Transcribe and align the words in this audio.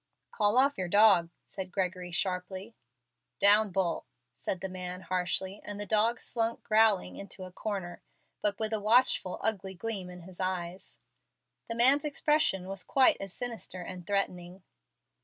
"Call 0.31 0.57
off 0.57 0.79
your 0.79 0.87
dog," 0.87 1.29
said 1.45 1.71
Gregory, 1.71 2.09
sharply. 2.09 2.73
"Down, 3.39 3.69
Bull," 3.69 4.07
said 4.35 4.61
the 4.61 4.67
man, 4.67 5.01
harshly, 5.01 5.61
and 5.63 5.79
the 5.79 5.85
dog 5.85 6.19
slunk 6.19 6.63
growling 6.63 7.17
into 7.17 7.43
a 7.43 7.51
corner, 7.51 8.01
but 8.41 8.57
with 8.57 8.73
a 8.73 8.79
watchful, 8.81 9.37
ugly 9.43 9.75
gleam 9.75 10.09
in 10.09 10.21
his 10.21 10.39
eyes. 10.39 10.97
The 11.69 11.75
man's 11.75 12.03
expression 12.03 12.67
was 12.67 12.83
quite 12.83 13.17
as 13.19 13.31
sinister 13.31 13.83
and 13.83 14.07
threatening. 14.07 14.63